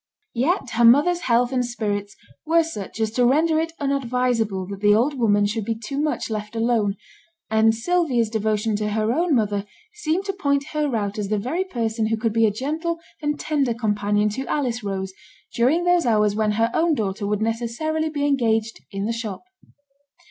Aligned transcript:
Yet 0.33 0.71
her 0.71 0.83
mother's 0.83 1.19
health 1.25 1.51
and 1.51 1.63
spirits 1.63 2.15
were 2.43 2.63
such 2.63 2.99
as 2.99 3.11
to 3.11 3.23
render 3.23 3.59
it 3.59 3.73
unadvisable 3.79 4.65
that 4.69 4.79
the 4.81 4.95
old 4.95 5.13
woman 5.13 5.45
should 5.45 5.63
be 5.63 5.77
too 5.77 6.01
much 6.01 6.27
left 6.31 6.55
alone; 6.55 6.95
and 7.51 7.75
Sylvia's 7.75 8.31
devotion 8.31 8.75
to 8.77 8.89
her 8.93 9.13
own 9.13 9.35
mother 9.35 9.63
seemed 9.93 10.25
to 10.25 10.33
point 10.33 10.69
her 10.73 10.95
out 10.95 11.19
as 11.19 11.27
the 11.29 11.37
very 11.37 11.63
person 11.63 12.07
who 12.07 12.17
could 12.17 12.33
be 12.33 12.47
a 12.47 12.51
gentle 12.51 12.97
and 13.21 13.39
tender 13.39 13.75
companion 13.75 14.29
to 14.29 14.47
Alice 14.47 14.83
Rose 14.83 15.13
during 15.53 15.83
those 15.83 16.07
hours 16.07 16.33
when 16.35 16.53
her 16.53 16.71
own 16.73 16.95
daughter 16.95 17.27
would 17.27 17.43
necessarily 17.43 18.09
be 18.09 18.25
engaged 18.25 18.81
in 18.91 19.05
the 19.05 19.13
shop. 19.13 19.43